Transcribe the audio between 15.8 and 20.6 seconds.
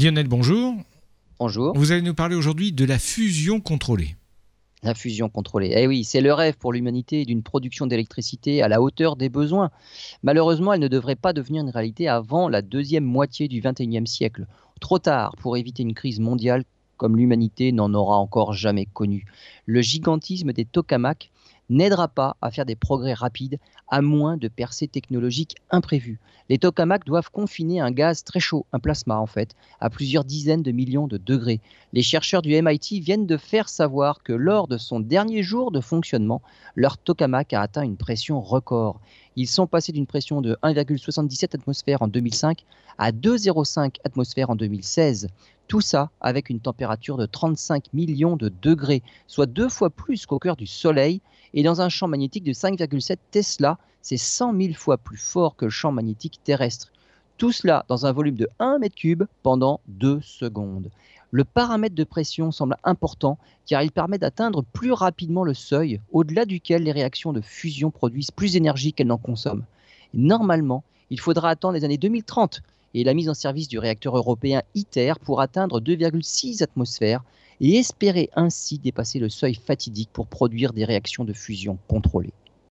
une crise mondiale comme l'humanité n'en aura encore jamais connu. Le gigantisme